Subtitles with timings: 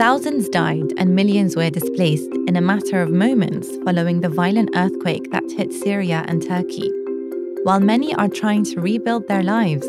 [0.00, 5.30] Thousands died and millions were displaced in a matter of moments following the violent earthquake
[5.30, 6.90] that hit Syria and Turkey.
[7.64, 9.86] While many are trying to rebuild their lives,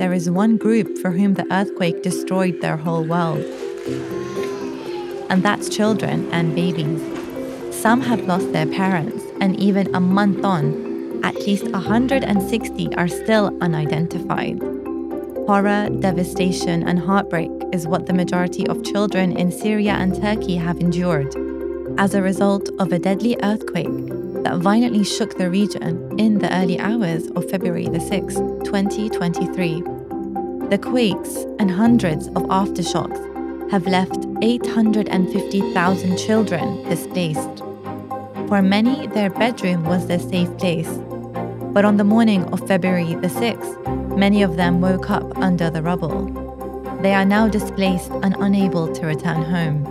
[0.00, 3.44] there is one group for whom the earthquake destroyed their whole world.
[5.30, 7.00] And that's children and babies.
[7.70, 13.56] Some have lost their parents, and even a month on, at least 160 are still
[13.60, 14.83] unidentified.
[15.46, 20.80] Horror, devastation, and heartbreak is what the majority of children in Syria and Turkey have
[20.80, 21.36] endured
[21.98, 23.92] as a result of a deadly earthquake
[24.42, 29.82] that violently shook the region in the early hours of February the 6th, 2023.
[30.70, 37.58] The quakes and hundreds of aftershocks have left 850,000 children displaced.
[38.48, 40.98] For many, their bedroom was their safe place.
[41.74, 45.82] But on the morning of February the 6th, many of them woke up under the
[45.82, 46.26] rubble.
[47.02, 49.82] They are now displaced and unable to return home.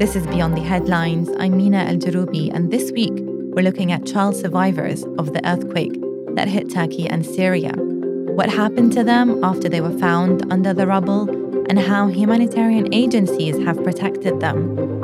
[0.00, 1.30] This is Beyond the Headlines.
[1.38, 5.94] I'm Mina Aldroubi, and this week we're looking at child survivors of the earthquake
[6.34, 7.72] that hit Turkey and Syria.
[7.76, 11.30] What happened to them after they were found under the rubble,
[11.68, 14.95] and how humanitarian agencies have protected them.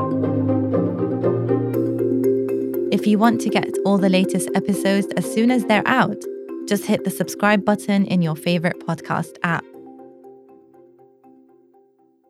[3.03, 6.23] If you want to get all the latest episodes as soon as they're out,
[6.69, 9.65] just hit the subscribe button in your favorite podcast app.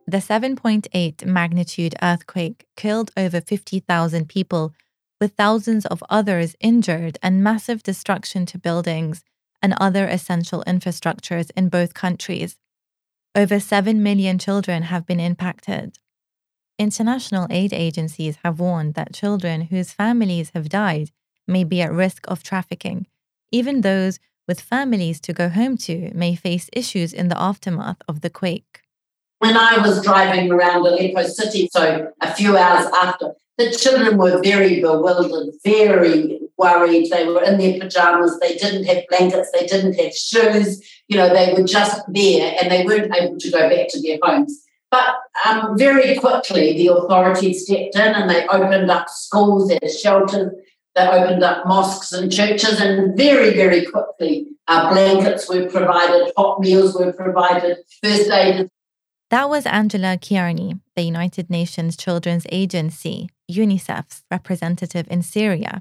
[0.06, 4.72] The 7.8 magnitude earthquake killed over 50,000 people,
[5.20, 9.22] with thousands of others injured and massive destruction to buildings
[9.60, 12.56] and other essential infrastructures in both countries.
[13.34, 15.98] Over 7 million children have been impacted.
[16.78, 21.10] International aid agencies have warned that children whose families have died
[21.46, 23.06] may be at risk of trafficking.
[23.50, 28.20] Even those with families to go home to may face issues in the aftermath of
[28.22, 28.80] the quake.
[29.38, 34.40] When I was driving around Aleppo City, so a few hours after, the children were
[34.42, 37.10] very bewildered, very worried.
[37.10, 38.38] They were in their pajamas.
[38.40, 39.50] They didn't have blankets.
[39.52, 40.82] They didn't have shoes.
[41.08, 44.18] You know, they were just there and they weren't able to go back to their
[44.22, 44.64] homes.
[44.92, 50.52] But um, very quickly, the authorities stepped in and they opened up schools and shelters.
[50.94, 56.60] They opened up mosques and churches, and very, very quickly, uh, blankets were provided, hot
[56.60, 58.68] meals were provided, first aid
[59.32, 65.80] that was Angela Kearney, the United Nations Children's Agency, UNICEF's representative in Syria,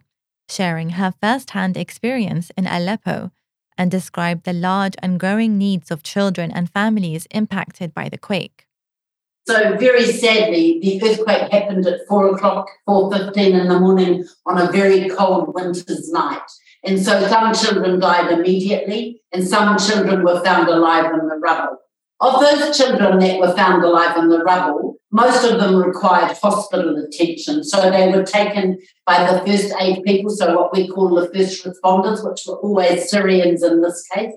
[0.49, 3.31] sharing her first hand experience in Aleppo
[3.77, 8.67] and described the large and growing needs of children and families impacted by the quake.
[9.47, 14.59] So very sadly, the earthquake happened at four o'clock, four fifteen in the morning on
[14.59, 16.41] a very cold winter's night.
[16.83, 21.77] And so some children died immediately, and some children were found alive in the rubble.
[22.19, 26.95] Of those children that were found alive in the rubble, most of them required hospital
[26.97, 27.63] attention.
[27.63, 31.65] So they were taken by the first aid people, so what we call the first
[31.65, 34.33] responders, which were always Syrians in this case.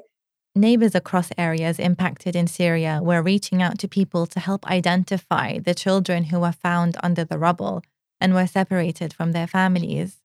[0.57, 5.75] Neighbours across areas impacted in Syria were reaching out to people to help identify the
[5.75, 7.83] children who were found under the rubble
[8.21, 10.19] and were separated from their families.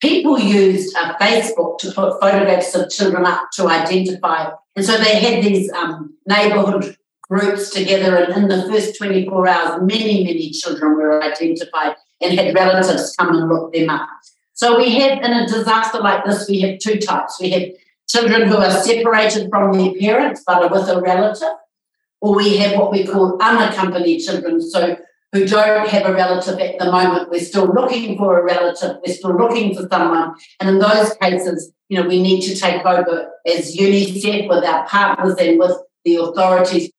[0.00, 5.18] People used uh, Facebook to put photographs of children up to identify and so they
[5.18, 10.94] had these um, neighbourhood groups together, and in the first 24 hours, many, many children
[10.94, 14.08] were identified and had relatives come and look them up.
[14.54, 17.38] So we have, in a disaster like this, we have two types.
[17.40, 17.62] We have
[18.12, 21.48] children who are separated from their parents but are with a relative,
[22.20, 24.96] or we have what we call unaccompanied children, so
[25.32, 27.30] who don't have a relative at the moment.
[27.30, 30.34] We're still looking for a relative, we're still looking for someone.
[30.60, 34.86] And in those cases, you know, we need to take over as UNICEF with our
[34.86, 36.90] partners and with the authorities.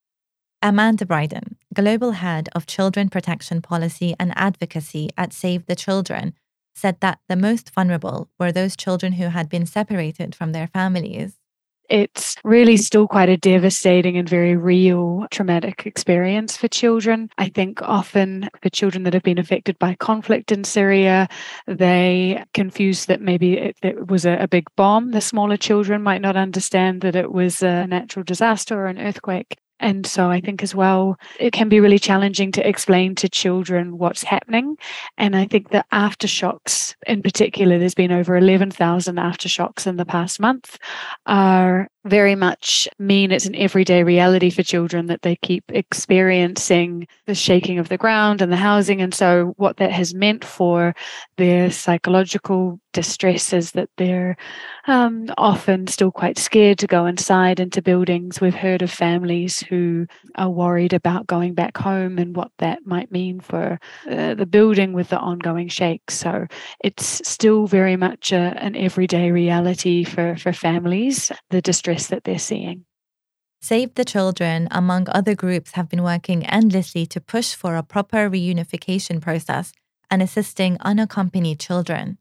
[0.63, 6.34] Amanda Brydon, Global Head of Children Protection Policy and Advocacy at Save the Children,
[6.73, 11.39] said that the most vulnerable were those children who had been separated from their families
[11.89, 17.30] it's really still quite a devastating and very real traumatic experience for children.
[17.38, 21.27] I think often for children that have been affected by conflict in Syria,
[21.68, 25.12] they confuse that maybe it, it was a, a, big bomb.
[25.12, 29.57] The smaller children might not understand that it was a natural disaster or an earthquake.
[29.83, 33.97] And so I think as well, it can be really challenging to explain to children
[33.97, 34.77] what's happening.
[35.18, 40.39] And I think the aftershocks in particular, there's been over 11,000 aftershocks in the past
[40.39, 40.77] month,
[41.25, 47.35] are very much mean it's an everyday reality for children that they keep experiencing the
[47.35, 49.01] shaking of the ground and the housing.
[49.01, 50.94] And so, what that has meant for
[51.38, 54.35] their psychological distress is that they're
[54.88, 58.39] um, often still quite scared to go inside into buildings.
[58.41, 63.11] We've heard of families who are worried about going back home and what that might
[63.11, 63.79] mean for
[64.09, 66.15] uh, the building with the ongoing shakes.
[66.15, 66.47] So,
[66.81, 72.40] it's still very much a, an everyday reality for, for families, the distress that they're
[72.40, 72.86] seeing.
[73.62, 78.30] Save the Children, among other groups, have been working endlessly to push for a proper
[78.30, 79.72] reunification process
[80.12, 82.18] and assisting unaccompanied children.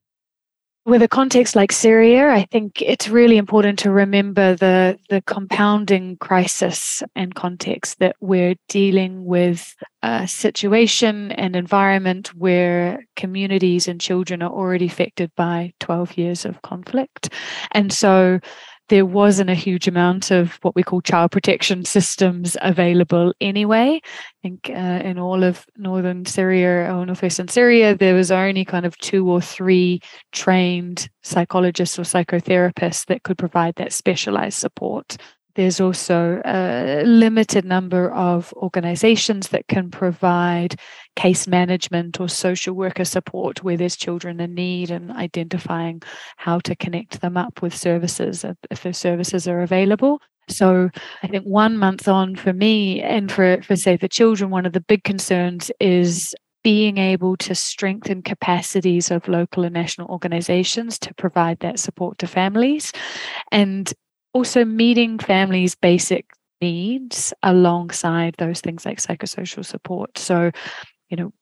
[0.84, 6.16] With a context like Syria, I think it's really important to remember the, the compounding
[6.16, 14.42] crisis and context that we're dealing with a situation and environment where communities and children
[14.42, 17.32] are already affected by 12 years of conflict.
[17.70, 18.40] And so
[18.92, 23.98] there wasn't a huge amount of what we call child protection systems available anyway.
[24.04, 24.08] I
[24.42, 28.98] think uh, in all of northern Syria or northwestern Syria, there was only kind of
[28.98, 30.02] two or three
[30.32, 35.16] trained psychologists or psychotherapists that could provide that specialized support.
[35.54, 40.76] There's also a limited number of organizations that can provide
[41.14, 46.02] case management or social worker support where there's children in need and identifying
[46.36, 50.20] how to connect them up with services if those services are available.
[50.48, 50.90] So
[51.22, 54.72] I think one month on for me and for, for Save the Children, one of
[54.72, 56.34] the big concerns is
[56.64, 62.26] being able to strengthen capacities of local and national organizations to provide that support to
[62.26, 62.92] families
[63.50, 63.92] and
[64.32, 66.26] also meeting families' basic
[66.60, 70.16] needs alongside those things like psychosocial support.
[70.16, 70.50] So,
[71.08, 71.32] you know,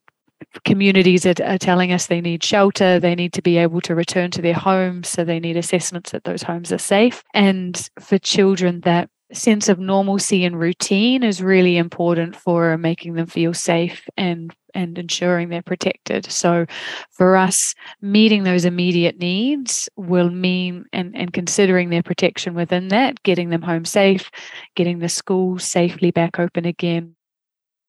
[0.65, 4.31] communities are, are, telling us they need shelter, they need to be able to return
[4.33, 7.23] to their homes, so they need assessments that those homes are safe.
[7.35, 13.27] And for children, that sense of normalcy and routine is really important for making them
[13.27, 16.31] feel safe and and ensuring they're protected.
[16.31, 16.67] So
[17.11, 23.23] for us, meeting those immediate needs will mean and, and considering their protection within that,
[23.23, 24.31] getting them home safe,
[24.75, 27.17] getting the schools safely back open again.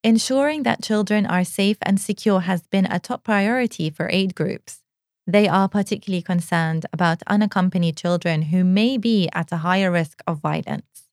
[0.03, 4.79] Ensuring that children are safe and secure has been a top priority for aid groups.
[5.27, 10.39] They are particularly concerned about unaccompanied children who may be at a higher risk of
[10.39, 11.10] violence.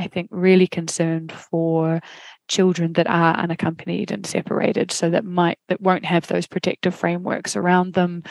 [0.00, 2.00] I think, really concerned for
[2.48, 7.54] children that are unaccompanied and separated so that might that won't have those protective frameworks
[7.54, 8.22] around them.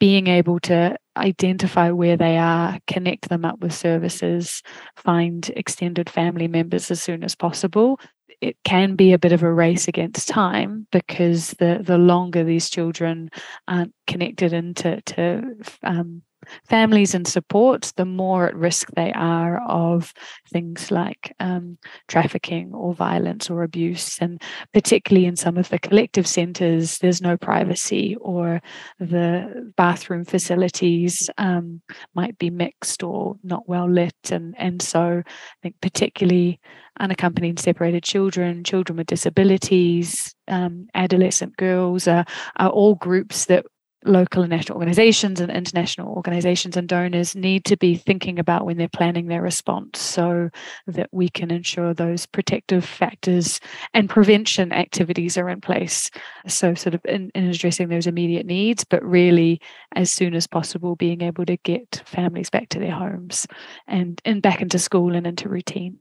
[0.00, 4.62] Being able to identify where they are connect them up with services
[4.96, 8.00] find extended family members as soon as possible.
[8.40, 12.70] It can be a bit of a race against time because the the longer these
[12.70, 13.30] children
[13.66, 15.42] aren't connected into to
[15.82, 16.22] um,
[16.68, 20.12] families and support, the more at risk they are of
[20.50, 21.78] things like um,
[22.08, 24.18] trafficking or violence or abuse.
[24.20, 24.40] And
[24.72, 28.60] particularly in some of the collective centres, there's no privacy, or
[28.98, 31.82] the bathroom facilities um,
[32.14, 34.14] might be mixed or not well lit.
[34.30, 36.60] And, and so I think, particularly
[36.98, 42.24] unaccompanied separated children, children with disabilities, um, adolescent girls are,
[42.56, 43.66] are all groups that
[44.06, 48.76] local and national organizations and international organizations and donors need to be thinking about when
[48.76, 50.50] they're planning their response so
[50.86, 53.60] that we can ensure those protective factors
[53.94, 56.10] and prevention activities are in place.
[56.46, 59.60] So, sort of in, in addressing those immediate needs, but really
[59.94, 63.46] as soon as possible, being able to get families back to their homes
[63.86, 65.98] and, and back into school and into routine.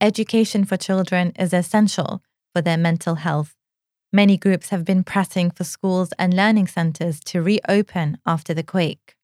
[0.00, 2.22] Education for children is essential
[2.54, 3.57] for their mental health
[4.12, 9.14] Many groups have been pressing for schools and learning centres to reopen after the quake.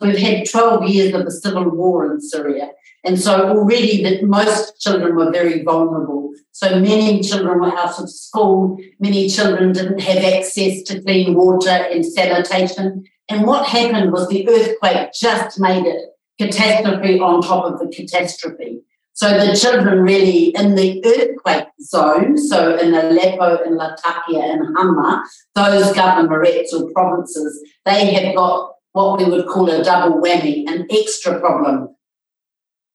[0.00, 2.70] We've had 12 years of a civil war in Syria.
[3.04, 6.30] And so already that most children were very vulnerable.
[6.50, 8.78] So many children were out of school.
[8.98, 13.04] Many children didn't have access to clean water and sanitation.
[13.28, 16.02] And what happened was the earthquake just made it
[16.40, 18.80] catastrophe on top of the catastrophe.
[19.14, 25.24] So the children really in the earthquake zone, so in Aleppo and Latakia and Hama,
[25.54, 30.86] those governorates or provinces, they have got what we would call a double whammy, an
[30.90, 31.94] extra problem.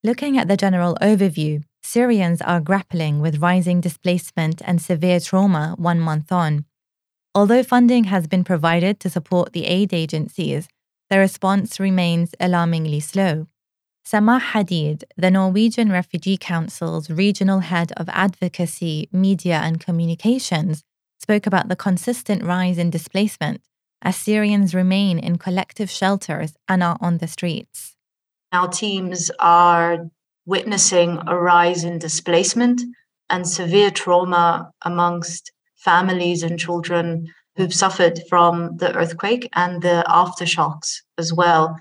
[0.03, 5.99] Looking at the general overview, Syrians are grappling with rising displacement and severe trauma one
[5.99, 6.65] month on.
[7.33, 10.67] Although funding has been provided to support the aid agencies,
[11.09, 13.47] the response remains alarmingly slow.
[14.07, 20.85] Samah Hadid, the Norwegian Refugee Council's regional head of advocacy, media, and communications,
[21.19, 23.59] spoke about the consistent rise in displacement
[24.01, 27.97] as Syrians remain in collective shelters and are on the streets.
[28.53, 30.09] Our teams are
[30.45, 32.81] witnessing a rise in displacement
[33.29, 41.01] and severe trauma amongst families and children who've suffered from the earthquake and the aftershocks
[41.17, 41.75] as well.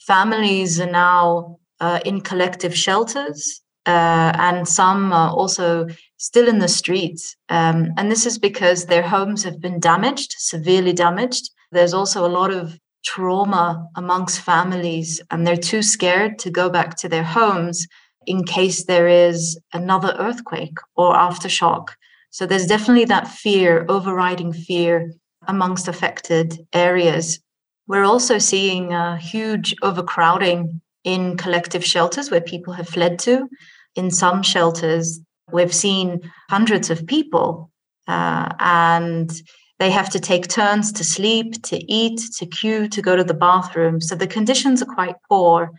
[0.00, 6.68] Families are now uh, in collective shelters, uh, and some are also still in the
[6.68, 7.36] streets.
[7.48, 11.50] Um, and this is because their homes have been damaged, severely damaged.
[11.70, 16.96] There's also a lot of trauma amongst families, and they're too scared to go back
[16.98, 17.86] to their homes
[18.26, 21.88] in case there is another earthquake or aftershock.
[22.30, 25.12] So there's definitely that fear, overriding fear
[25.48, 27.40] amongst affected areas.
[27.90, 33.48] We're also seeing a huge overcrowding in collective shelters where people have fled to.
[33.96, 35.18] In some shelters,
[35.50, 37.72] we've seen hundreds of people,
[38.06, 39.28] uh, and
[39.80, 43.34] they have to take turns to sleep, to eat, to queue, to go to the
[43.34, 44.00] bathroom.
[44.00, 45.72] So the conditions are quite poor.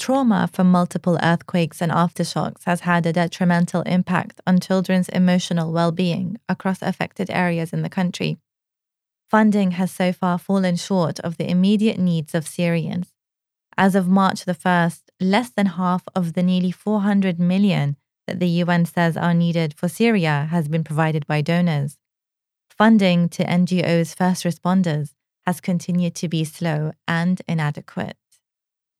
[0.00, 5.92] Trauma from multiple earthquakes and aftershocks has had a detrimental impact on children's emotional well
[5.92, 8.38] being across affected areas in the country.
[9.28, 13.12] Funding has so far fallen short of the immediate needs of Syrians.
[13.76, 18.48] As of March the 1st, less than half of the nearly 400 million that the
[18.48, 21.98] UN says are needed for Syria has been provided by donors.
[22.70, 25.12] Funding to NGOs' first responders
[25.44, 28.16] has continued to be slow and inadequate.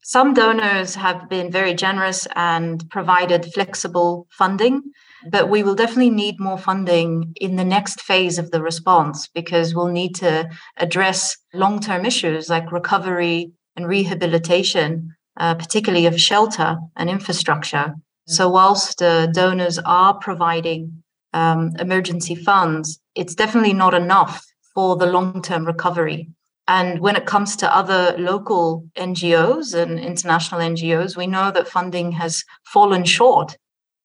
[0.02, 4.82] Some donors have been very generous and provided flexible funding,
[5.30, 9.74] but we will definitely need more funding in the next phase of the response because
[9.74, 16.78] we'll need to address long term issues like recovery and rehabilitation, uh, particularly of shelter
[16.96, 17.94] and infrastructure.
[18.26, 24.44] So, whilst uh, donors are providing um, emergency funds, it's definitely not enough
[24.74, 26.28] for the long term recovery.
[26.68, 32.12] And when it comes to other local NGOs and international NGOs, we know that funding
[32.12, 33.56] has fallen short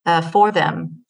[0.06, 1.01] uh, for them.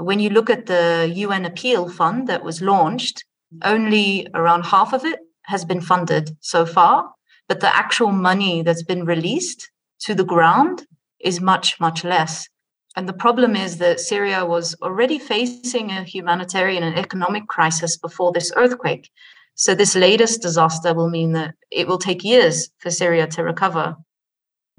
[0.00, 3.22] When you look at the UN Appeal Fund that was launched,
[3.62, 7.12] only around half of it has been funded so far,
[7.48, 9.70] but the actual money that's been released
[10.06, 10.86] to the ground
[11.20, 12.48] is much, much less.
[12.96, 18.32] And the problem is that Syria was already facing a humanitarian and economic crisis before
[18.32, 19.10] this earthquake.
[19.54, 23.96] So this latest disaster will mean that it will take years for Syria to recover.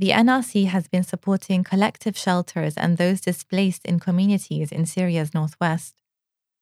[0.01, 5.93] The NRC has been supporting collective shelters and those displaced in communities in Syria's northwest.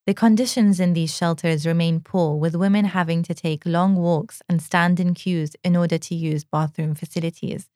[0.06, 4.60] The conditions in these shelters remain poor, with women having to take long walks and
[4.60, 7.70] stand in queues in order to use bathroom facilities.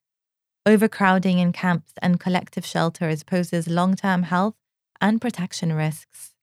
[0.66, 4.56] Overcrowding in camps and collective shelters poses long term health
[5.00, 6.34] and protection risks.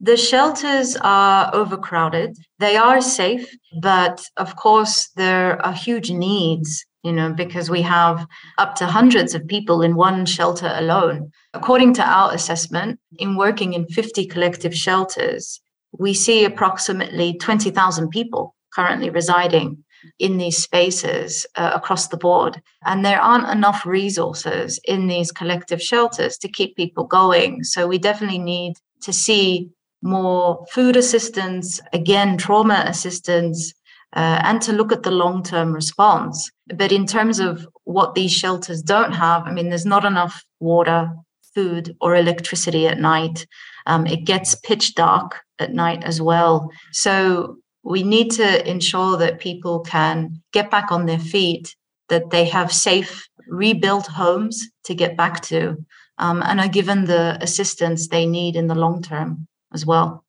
[0.00, 2.36] The shelters are overcrowded.
[2.58, 3.48] They are safe,
[3.80, 8.26] but of course, there are huge needs, you know, because we have
[8.58, 11.32] up to hundreds of people in one shelter alone.
[11.54, 15.58] According to our assessment, in working in 50 collective shelters,
[15.98, 19.82] we see approximately 20,000 people currently residing
[20.18, 22.60] in these spaces uh, across the board.
[22.84, 27.64] And there aren't enough resources in these collective shelters to keep people going.
[27.64, 29.70] So we definitely need to see
[30.02, 33.72] more food assistance, again, trauma assistance,
[34.14, 36.50] uh, and to look at the long term response.
[36.74, 41.10] But in terms of what these shelters don't have, I mean, there's not enough water,
[41.54, 43.46] food, or electricity at night.
[43.86, 46.70] Um, it gets pitch dark at night as well.
[46.92, 51.74] So we need to ensure that people can get back on their feet,
[52.08, 55.76] that they have safe, rebuilt homes to get back to,
[56.18, 60.24] um, and are given the assistance they need in the long term as well.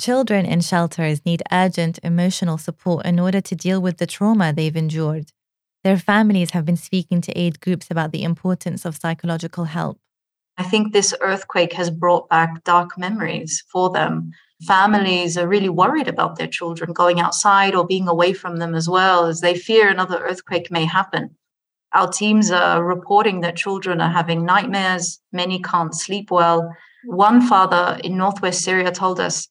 [0.00, 4.76] Children in shelters need urgent emotional support in order to deal with the trauma they've
[4.76, 5.32] endured.
[5.82, 9.98] Their families have been speaking to aid groups about the importance of psychological help.
[10.56, 14.30] I think this earthquake has brought back dark memories for them.
[14.62, 18.88] Families are really worried about their children going outside or being away from them as
[18.88, 21.36] well, as they fear another earthquake may happen.
[21.92, 26.72] Our teams are reporting that children are having nightmares, many can't sleep well,
[27.04, 29.48] one father in northwest Syria told us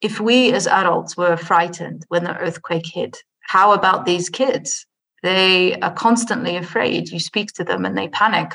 [0.00, 4.86] if we as adults were frightened when the earthquake hit, how about these kids?
[5.22, 7.10] They are constantly afraid.
[7.10, 8.52] You speak to them and they panic.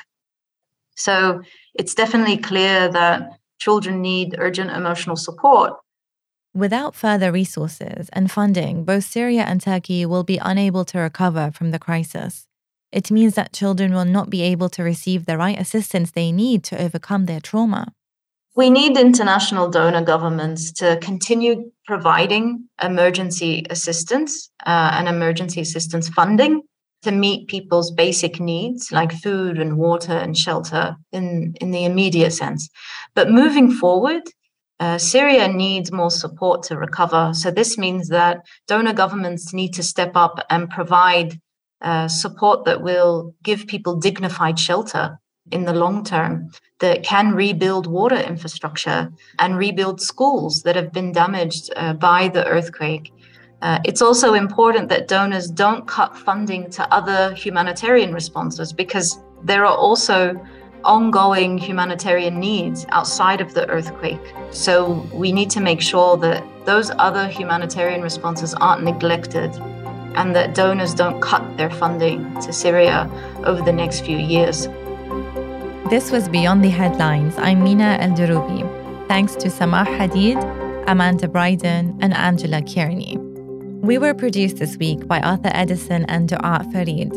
[0.95, 1.41] So
[1.73, 5.73] it's definitely clear that children need urgent emotional support.
[6.53, 11.71] Without further resources and funding, both Syria and Turkey will be unable to recover from
[11.71, 12.47] the crisis.
[12.91, 16.63] It means that children will not be able to receive the right assistance they need
[16.65, 17.93] to overcome their trauma.
[18.55, 26.61] We need international donor governments to continue providing emergency assistance uh, and emergency assistance funding
[27.01, 32.31] to meet people's basic needs like food and water and shelter in, in the immediate
[32.31, 32.69] sense.
[33.15, 34.21] But moving forward,
[34.79, 37.31] uh, Syria needs more support to recover.
[37.33, 41.39] So, this means that donor governments need to step up and provide
[41.81, 45.19] uh, support that will give people dignified shelter
[45.51, 51.11] in the long term, that can rebuild water infrastructure and rebuild schools that have been
[51.11, 53.11] damaged uh, by the earthquake.
[53.61, 59.65] Uh, it's also important that donors don't cut funding to other humanitarian responses because there
[59.65, 60.35] are also
[60.83, 64.33] ongoing humanitarian needs outside of the earthquake.
[64.51, 69.51] So we need to make sure that those other humanitarian responses aren't neglected
[70.15, 73.09] and that donors don't cut their funding to Syria
[73.45, 74.67] over the next few years.
[75.93, 77.35] This was Beyond the Headlines.
[77.37, 78.15] I'm Mina El
[79.07, 80.41] Thanks to Samah Hadid,
[80.87, 83.15] Amanda Brydon, and Angela Kearney.
[83.83, 87.13] We were produced this week by Arthur Edison and Du'a Farid.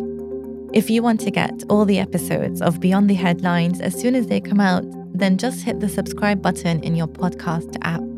[0.75, 4.27] If you want to get all the episodes of Beyond the Headlines as soon as
[4.27, 4.85] they come out,
[5.19, 8.16] then just hit the subscribe button in your podcast app.